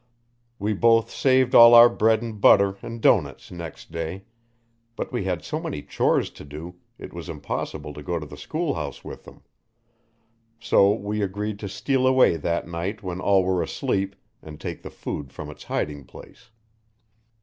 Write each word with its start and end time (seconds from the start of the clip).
We 0.57 0.73
both 0.73 1.11
saved 1.11 1.53
all 1.53 1.75
our 1.75 1.87
bread 1.87 2.23
and 2.23 2.41
butter 2.41 2.75
and 2.81 2.99
doughnuts 3.01 3.51
next 3.51 3.91
day, 3.91 4.23
but 4.95 5.11
we 5.11 5.25
had 5.25 5.43
so 5.43 5.59
many 5.59 5.83
chores 5.83 6.31
to 6.31 6.43
do 6.43 6.77
it 6.97 7.13
was 7.13 7.29
impossible 7.29 7.93
to 7.93 8.01
go 8.01 8.17
to 8.17 8.25
the 8.25 8.35
schoolhouse 8.35 9.03
with 9.05 9.25
them. 9.25 9.43
So 10.59 10.91
we 10.91 11.21
agreed 11.21 11.59
to 11.59 11.69
steal 11.69 12.07
away 12.07 12.35
that 12.37 12.67
night 12.67 13.03
when 13.03 13.21
all 13.21 13.43
were 13.43 13.61
asleep 13.61 14.15
and 14.41 14.59
take 14.59 14.81
the 14.81 14.89
food 14.89 15.31
from 15.31 15.51
its 15.51 15.65
hiding 15.65 16.05
place. 16.05 16.49